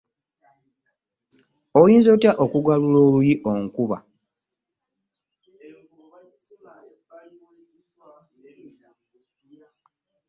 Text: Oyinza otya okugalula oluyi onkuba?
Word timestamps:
Oyinza 1.79 2.09
otya 2.15 2.31
okugalula 2.43 2.97
oluyi 3.05 3.35
onkuba? 3.51 3.97